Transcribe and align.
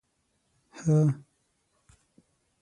_هه! 0.79 0.97